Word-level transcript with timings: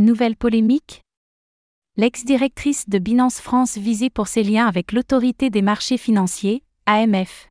Nouvelle 0.00 0.36
polémique 0.36 1.02
L'ex-directrice 1.96 2.88
de 2.88 3.00
Binance 3.00 3.40
France 3.40 3.76
visée 3.76 4.10
pour 4.10 4.28
ses 4.28 4.44
liens 4.44 4.68
avec 4.68 4.92
l'autorité 4.92 5.50
des 5.50 5.60
marchés 5.60 5.98
financiers, 5.98 6.62
AMF. 6.86 7.48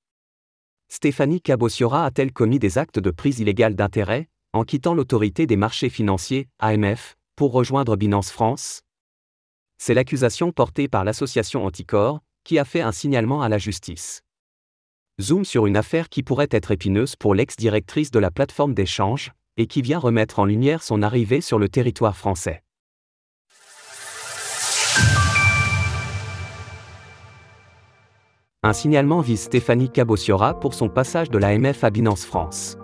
Stéphanie 0.87 1.41
Cabossiora 1.41 2.05
a-t-elle 2.05 2.31
commis 2.31 2.57
des 2.57 2.77
actes 2.77 2.99
de 2.99 3.11
prise 3.11 3.41
illégale 3.41 3.75
d'intérêt, 3.75 4.29
en 4.53 4.63
quittant 4.63 4.93
l'autorité 4.93 5.45
des 5.45 5.57
marchés 5.57 5.89
financiers, 5.89 6.47
AMF, 6.59 7.17
pour 7.35 7.51
rejoindre 7.51 7.97
Binance 7.97 8.31
France? 8.31 8.79
C'est 9.77 9.93
l'accusation 9.93 10.53
portée 10.53 10.87
par 10.87 11.03
l'association 11.03 11.65
Anticor, 11.65 12.21
qui 12.45 12.59
a 12.59 12.63
fait 12.63 12.79
un 12.79 12.93
signalement 12.93 13.41
à 13.41 13.49
la 13.49 13.57
justice. 13.57 14.21
Zoom 15.19 15.43
sur 15.43 15.65
une 15.65 15.75
affaire 15.75 16.07
qui 16.07 16.23
pourrait 16.23 16.47
être 16.51 16.71
épineuse 16.71 17.17
pour 17.17 17.35
l'ex-directrice 17.35 18.09
de 18.09 18.19
la 18.19 18.31
plateforme 18.31 18.73
d'échange, 18.73 19.33
et 19.57 19.67
qui 19.67 19.81
vient 19.81 19.99
remettre 19.99 20.39
en 20.39 20.45
lumière 20.45 20.83
son 20.83 21.01
arrivée 21.01 21.41
sur 21.41 21.59
le 21.59 21.67
territoire 21.67 22.15
français. 22.15 22.63
Un 28.63 28.73
signalement 28.73 29.21
vise 29.21 29.41
Stéphanie 29.41 29.89
Cabossiora 29.89 30.59
pour 30.59 30.73
son 30.73 30.89
passage 30.89 31.29
de 31.29 31.37
l'AMF 31.37 31.83
à 31.83 31.89
Binance 31.89 32.25
France. 32.25 32.77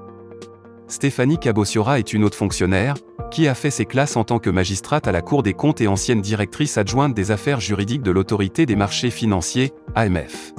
Stéphanie 0.87 1.39
Cabossiora 1.39 1.97
est 1.97 2.13
une 2.13 2.23
haute 2.23 2.35
fonctionnaire, 2.35 2.95
qui 3.31 3.47
a 3.47 3.55
fait 3.55 3.71
ses 3.71 3.85
classes 3.85 4.15
en 4.15 4.23
tant 4.23 4.37
que 4.37 4.51
magistrate 4.51 5.07
à 5.07 5.11
la 5.11 5.21
Cour 5.21 5.41
des 5.41 5.53
comptes 5.53 5.81
et 5.81 5.87
ancienne 5.87 6.21
directrice 6.21 6.77
adjointe 6.77 7.15
des 7.15 7.31
affaires 7.31 7.59
juridiques 7.59 8.03
de 8.03 8.11
l'autorité 8.11 8.65
des 8.65 8.75
marchés 8.75 9.09
financiers, 9.09 9.73
AMF. 9.95 10.53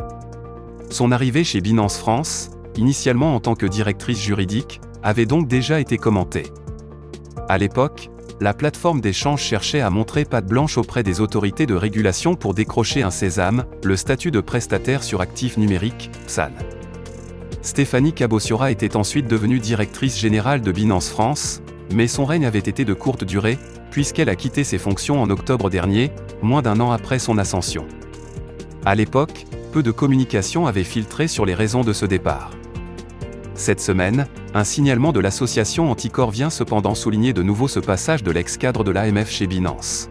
Son 0.90 1.12
arrivée 1.12 1.44
chez 1.44 1.60
Binance 1.60 1.96
France, 1.96 2.50
initialement 2.76 3.34
en 3.36 3.40
tant 3.40 3.54
que 3.54 3.66
directrice 3.66 4.20
juridique, 4.20 4.80
avait 5.04 5.26
donc 5.26 5.46
déjà 5.46 5.78
été 5.78 5.98
commentée. 5.98 6.46
À 7.48 7.58
l'époque, 7.58 8.10
la 8.40 8.54
plateforme 8.54 9.00
d'échange 9.00 9.42
cherchait 9.42 9.80
à 9.80 9.90
montrer 9.90 10.24
patte 10.24 10.46
blanche 10.46 10.78
auprès 10.78 11.02
des 11.04 11.20
autorités 11.20 11.66
de 11.66 11.74
régulation 11.74 12.34
pour 12.34 12.54
décrocher 12.54 13.02
un 13.02 13.10
sésame, 13.10 13.64
le 13.84 13.96
statut 13.96 14.32
de 14.32 14.40
prestataire 14.40 15.04
sur 15.04 15.20
actifs 15.20 15.56
numériques, 15.56 16.10
PSAN. 16.26 16.50
Stéphanie 17.62 18.12
Cabossiora 18.12 18.70
était 18.70 18.96
ensuite 18.96 19.28
devenue 19.28 19.60
directrice 19.60 20.18
générale 20.18 20.62
de 20.62 20.72
Binance 20.72 21.10
France, 21.10 21.62
mais 21.92 22.08
son 22.08 22.24
règne 22.24 22.46
avait 22.46 22.58
été 22.58 22.84
de 22.84 22.94
courte 22.94 23.24
durée, 23.24 23.58
puisqu'elle 23.90 24.28
a 24.28 24.36
quitté 24.36 24.64
ses 24.64 24.78
fonctions 24.78 25.22
en 25.22 25.30
octobre 25.30 25.70
dernier, 25.70 26.10
moins 26.42 26.62
d'un 26.62 26.80
an 26.80 26.90
après 26.90 27.18
son 27.18 27.38
ascension. 27.38 27.86
À 28.84 28.94
l'époque, 28.94 29.46
peu 29.72 29.82
de 29.82 29.90
communication 29.90 30.66
avait 30.66 30.84
filtré 30.84 31.28
sur 31.28 31.46
les 31.46 31.54
raisons 31.54 31.82
de 31.82 31.92
ce 31.92 32.04
départ. 32.04 32.50
Cette 33.54 33.80
semaine, 33.80 34.26
un 34.52 34.64
signalement 34.64 35.12
de 35.12 35.20
l'association 35.20 35.90
Anticor 35.90 36.30
vient 36.30 36.50
cependant 36.50 36.94
souligner 36.94 37.32
de 37.32 37.42
nouveau 37.42 37.68
ce 37.68 37.78
passage 37.78 38.24
de 38.24 38.32
l'ex-cadre 38.32 38.82
de 38.82 38.90
l'AMF 38.90 39.30
chez 39.30 39.46
Binance. 39.46 40.08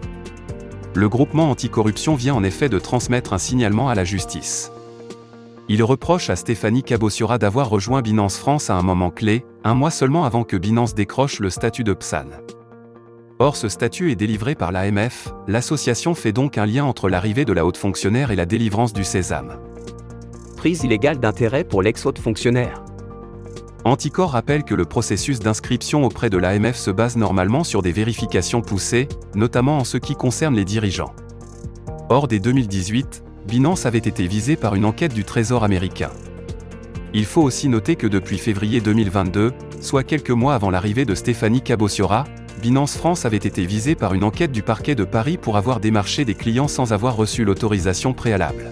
Le 0.96 1.10
groupement 1.10 1.50
anticorruption 1.50 2.16
vient 2.16 2.36
en 2.36 2.44
effet 2.44 2.70
de 2.70 2.80
transmettre 2.80 3.34
un 3.34 3.38
signalement 3.38 3.90
à 3.90 3.96
la 3.96 4.06
justice. 4.06 4.72
Il 5.68 5.84
reproche 5.84 6.30
à 6.30 6.36
Stéphanie 6.36 6.84
Cabossiora 6.84 7.38
d'avoir 7.38 7.70
rejoint 7.70 8.02
Binance 8.02 8.38
France 8.38 8.70
à 8.70 8.76
un 8.76 8.82
moment 8.82 9.10
clé, 9.10 9.44
un 9.64 9.74
mois 9.74 9.92
seulement 9.92 10.24
avant 10.24 10.44
que 10.44 10.56
Binance 10.56 10.94
décroche 10.94 11.40
le 11.40 11.50
statut 11.50 11.84
de 11.84 11.94
PSAN. 11.94 12.28
Or 13.40 13.58
ce 13.58 13.68
statut 13.68 14.12
est 14.12 14.16
délivré 14.16 14.56
par 14.56 14.72
l'AMF, 14.72 15.34
l'association 15.48 16.16
fait 16.16 16.32
donc 16.32 16.58
un 16.58 16.66
lien 16.66 16.86
entre 16.86 17.10
l'arrivée 17.10 17.46
de 17.46 17.54
la 17.54 17.66
haute 17.66 17.78
fonctionnaire 17.78 18.32
et 18.32 18.36
la 18.36 18.46
délivrance 18.46 18.94
du 18.94 19.04
sésame. 19.04 19.58
Prise 20.56 20.84
illégale 20.84 21.20
d'intérêt 21.20 21.64
pour 21.64 21.82
l'ex-haute 21.82 22.20
fonctionnaire. 22.20 22.83
Anticor 23.86 24.32
rappelle 24.32 24.64
que 24.64 24.76
le 24.76 24.86
processus 24.86 25.40
d'inscription 25.40 26.06
auprès 26.06 26.30
de 26.30 26.38
l'AMF 26.38 26.78
se 26.78 26.90
base 26.90 27.18
normalement 27.18 27.66
sur 27.66 27.82
des 27.82 27.92
vérifications 27.92 28.62
poussées, 28.62 29.10
notamment 29.36 29.80
en 29.80 29.84
ce 29.84 29.98
qui 29.98 30.16
concerne 30.16 30.56
les 30.56 30.64
dirigeants. 30.64 31.14
Or, 32.10 32.30
dès 32.30 32.40
2018, 32.40 33.24
Binance 33.46 33.86
avait 33.86 33.98
été 33.98 34.26
visée 34.26 34.56
par 34.56 34.76
une 34.76 34.86
enquête 34.86 35.14
du 35.14 35.26
Trésor 35.26 35.66
américain. 35.66 36.12
Il 37.14 37.26
faut 37.26 37.42
aussi 37.42 37.68
noter 37.68 37.98
que 37.98 38.08
depuis 38.08 38.38
février 38.38 38.80
2022, 38.80 39.52
soit 39.82 40.04
quelques 40.04 40.32
mois 40.32 40.56
avant 40.56 40.70
l'arrivée 40.70 41.04
de 41.04 41.14
Stéphanie 41.14 41.62
Cabossiora, 41.62 42.24
Binance 42.62 42.96
France 42.96 43.26
avait 43.26 43.36
été 43.36 43.66
visée 43.66 43.96
par 43.96 44.14
une 44.14 44.24
enquête 44.24 44.54
du 44.54 44.64
parquet 44.64 44.96
de 44.96 45.04
Paris 45.04 45.38
pour 45.38 45.58
avoir 45.58 45.82
démarché 45.82 46.24
des 46.24 46.36
clients 46.36 46.70
sans 46.70 46.94
avoir 46.94 47.18
reçu 47.18 47.44
l'autorisation 47.44 48.14
préalable. 48.14 48.70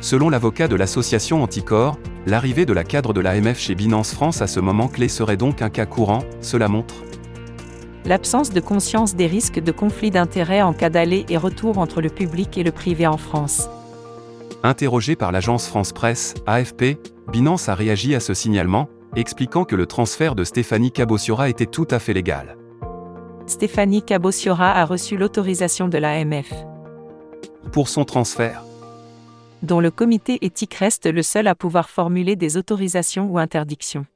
Selon 0.00 0.28
l'avocat 0.28 0.68
de 0.68 0.76
l'association 0.76 1.42
Anticor, 1.42 1.98
L'arrivée 2.26 2.66
de 2.66 2.72
la 2.72 2.82
cadre 2.82 3.12
de 3.12 3.20
l'AMF 3.20 3.56
chez 3.56 3.76
Binance 3.76 4.12
France 4.12 4.42
à 4.42 4.48
ce 4.48 4.58
moment 4.58 4.88
clé 4.88 5.06
serait 5.06 5.36
donc 5.36 5.62
un 5.62 5.70
cas 5.70 5.86
courant, 5.86 6.24
cela 6.40 6.66
montre 6.66 6.96
l'absence 8.06 8.50
de 8.50 8.60
conscience 8.60 9.16
des 9.16 9.26
risques 9.26 9.58
de 9.58 9.72
conflit 9.72 10.10
d'intérêts 10.10 10.62
en 10.62 10.72
cas 10.72 10.90
d'aller 10.90 11.26
et 11.28 11.36
retour 11.36 11.78
entre 11.78 12.00
le 12.00 12.08
public 12.08 12.56
et 12.56 12.62
le 12.62 12.70
privé 12.70 13.06
en 13.06 13.16
France. 13.16 13.68
Interrogé 14.62 15.16
par 15.16 15.32
l'agence 15.32 15.66
France 15.66 15.92
Presse, 15.92 16.34
AFP, 16.46 16.98
Binance 17.32 17.68
a 17.68 17.74
réagi 17.74 18.14
à 18.14 18.20
ce 18.20 18.32
signalement, 18.32 18.88
expliquant 19.16 19.64
que 19.64 19.74
le 19.74 19.86
transfert 19.86 20.36
de 20.36 20.44
Stéphanie 20.44 20.92
Cabossiora 20.92 21.48
était 21.48 21.66
tout 21.66 21.88
à 21.90 21.98
fait 21.98 22.12
légal. 22.12 22.56
Stéphanie 23.46 24.02
Cabossiora 24.02 24.72
a 24.72 24.84
reçu 24.84 25.16
l'autorisation 25.16 25.88
de 25.88 25.98
l'AMF. 25.98 26.52
Pour 27.72 27.88
son 27.88 28.04
transfert 28.04 28.62
dont 29.62 29.80
le 29.80 29.90
comité 29.90 30.38
éthique 30.44 30.74
reste 30.74 31.06
le 31.06 31.22
seul 31.22 31.46
à 31.46 31.54
pouvoir 31.54 31.88
formuler 31.88 32.36
des 32.36 32.56
autorisations 32.56 33.28
ou 33.30 33.38
interdictions. 33.38 34.06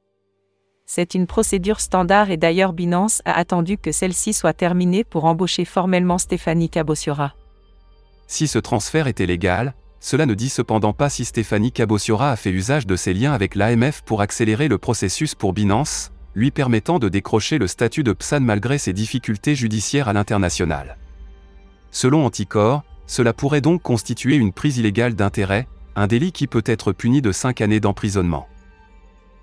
C'est 0.86 1.14
une 1.14 1.26
procédure 1.26 1.80
standard 1.80 2.30
et 2.30 2.36
d'ailleurs 2.36 2.72
Binance 2.72 3.22
a 3.24 3.32
attendu 3.34 3.78
que 3.78 3.92
celle-ci 3.92 4.32
soit 4.32 4.52
terminée 4.52 5.04
pour 5.04 5.24
embaucher 5.24 5.64
formellement 5.64 6.18
Stéphanie 6.18 6.68
Cabossiora. 6.68 7.34
Si 8.26 8.48
ce 8.48 8.58
transfert 8.58 9.06
était 9.06 9.26
légal, 9.26 9.74
cela 10.00 10.26
ne 10.26 10.34
dit 10.34 10.48
cependant 10.48 10.92
pas 10.92 11.08
si 11.08 11.24
Stéphanie 11.24 11.72
Cabossiora 11.72 12.30
a 12.32 12.36
fait 12.36 12.50
usage 12.50 12.86
de 12.86 12.96
ses 12.96 13.14
liens 13.14 13.32
avec 13.32 13.54
l'AMF 13.54 14.02
pour 14.02 14.20
accélérer 14.20 14.66
le 14.66 14.78
processus 14.78 15.34
pour 15.34 15.52
Binance, 15.52 16.10
lui 16.34 16.50
permettant 16.50 16.98
de 16.98 17.08
décrocher 17.08 17.58
le 17.58 17.66
statut 17.66 18.02
de 18.02 18.12
PSAN 18.12 18.40
malgré 18.40 18.78
ses 18.78 18.92
difficultés 18.92 19.54
judiciaires 19.54 20.08
à 20.08 20.12
l'international. 20.12 20.96
Selon 21.90 22.24
Anticor, 22.24 22.82
cela 23.10 23.32
pourrait 23.32 23.60
donc 23.60 23.82
constituer 23.82 24.36
une 24.36 24.52
prise 24.52 24.78
illégale 24.78 25.16
d'intérêt, 25.16 25.66
un 25.96 26.06
délit 26.06 26.30
qui 26.30 26.46
peut 26.46 26.62
être 26.64 26.92
puni 26.92 27.20
de 27.20 27.32
5 27.32 27.60
années 27.60 27.80
d'emprisonnement. 27.80 28.46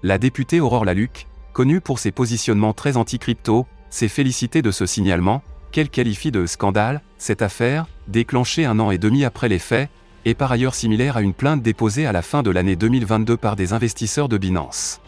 La 0.03 0.17
députée 0.17 0.61
Aurore 0.61 0.85
Laluc, 0.85 1.27
connue 1.51 1.81
pour 1.81 1.99
ses 1.99 2.11
positionnements 2.11 2.71
très 2.71 2.95
anti-crypto, 2.95 3.67
s'est 3.89 4.07
félicitée 4.07 4.61
de 4.61 4.71
ce 4.71 4.85
signalement, 4.85 5.43
qu'elle 5.73 5.89
qualifie 5.89 6.31
de 6.31 6.45
scandale, 6.45 7.01
cette 7.17 7.41
affaire, 7.41 7.87
déclenchée 8.07 8.63
un 8.63 8.79
an 8.79 8.89
et 8.89 8.97
demi 8.97 9.25
après 9.25 9.49
les 9.49 9.59
faits, 9.59 9.89
est 10.23 10.33
par 10.33 10.49
ailleurs 10.53 10.73
similaire 10.73 11.17
à 11.17 11.21
une 11.21 11.33
plainte 11.33 11.61
déposée 11.61 12.05
à 12.05 12.13
la 12.13 12.21
fin 12.21 12.43
de 12.43 12.51
l'année 12.51 12.77
2022 12.77 13.35
par 13.35 13.57
des 13.57 13.73
investisseurs 13.73 14.29
de 14.29 14.37
Binance. 14.37 15.01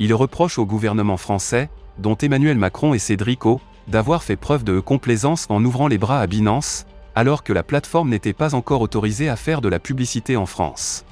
Il 0.00 0.12
reproche 0.12 0.58
au 0.58 0.66
gouvernement 0.66 1.18
français, 1.18 1.70
dont 2.00 2.16
Emmanuel 2.16 2.58
Macron 2.58 2.94
et 2.94 2.98
Cédric 2.98 3.42
d'avoir 3.86 4.24
fait 4.24 4.34
preuve 4.34 4.64
de 4.64 4.80
complaisance 4.80 5.46
en 5.50 5.64
ouvrant 5.64 5.86
les 5.86 5.98
bras 5.98 6.20
à 6.20 6.26
Binance, 6.26 6.84
alors 7.20 7.42
que 7.42 7.52
la 7.52 7.62
plateforme 7.62 8.08
n'était 8.08 8.32
pas 8.32 8.54
encore 8.54 8.80
autorisée 8.80 9.28
à 9.28 9.36
faire 9.36 9.60
de 9.60 9.68
la 9.68 9.78
publicité 9.78 10.38
en 10.38 10.46
France. 10.46 11.04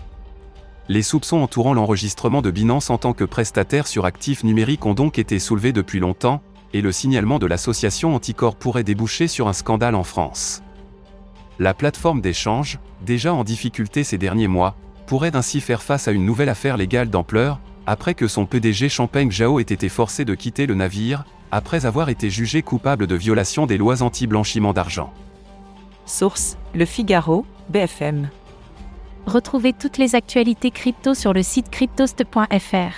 Les 0.89 1.03
soupçons 1.03 1.37
entourant 1.37 1.75
l'enregistrement 1.75 2.41
de 2.41 2.51
Binance 2.51 2.89
en 2.89 2.97
tant 2.97 3.13
que 3.13 3.25
prestataire 3.25 3.87
sur 3.87 4.07
actifs 4.07 4.43
numériques 4.43 4.87
ont 4.87 4.95
donc 4.95 5.19
été 5.19 5.39
soulevés 5.39 5.75
depuis 5.75 6.01
longtemps, 6.01 6.41
et 6.73 6.81
le 6.81 6.93
signalement 6.93 7.39
de 7.39 7.45
l'association 7.45 8.15
Anticor 8.15 8.57
pourrait 8.57 8.85
déboucher 8.85 9.29
sur 9.29 9.49
un 9.49 9.53
scandale 9.53 9.95
en 9.95 10.03
France. 10.03 10.63
La 11.59 11.75
plateforme 11.75 12.23
d'échange, 12.23 12.79
déjà 13.05 13.35
en 13.35 13.45
difficulté 13.45 14.03
ces 14.03 14.17
derniers 14.17 14.49
mois, 14.49 14.77
pourrait 15.07 15.37
ainsi 15.37 15.61
faire 15.61 15.83
face 15.83 16.09
à 16.09 16.13
une 16.13 16.25
nouvelle 16.25 16.49
affaire 16.49 16.79
légale 16.79 17.11
d'ampleur, 17.11 17.61
après 17.85 18.15
que 18.15 18.29
son 18.29 18.47
PDG 18.47 18.89
Champagne 18.89 19.31
Zhao 19.31 19.61
ait 19.61 19.63
été 19.65 19.91
forcé 19.91 20.25
de 20.25 20.35
quitter 20.35 20.65
le 20.65 20.75
navire, 20.75 21.27
après 21.51 21.85
avoir 21.85 22.09
été 22.09 22.31
jugé 22.31 22.63
coupable 22.63 23.07
de 23.07 23.15
violation 23.15 23.67
des 23.67 23.77
lois 23.77 24.01
anti-blanchiment 24.01 24.73
d'argent. 24.73 25.13
Source 26.09 26.57
Le 26.75 26.87
Figaro, 26.87 27.45
BFM. 27.69 28.31
Retrouvez 29.27 29.75
toutes 29.75 29.99
les 29.99 30.15
actualités 30.15 30.71
crypto 30.71 31.13
sur 31.13 31.35
le 31.35 31.43
site 31.43 31.71
cryptost.fr. 31.71 32.95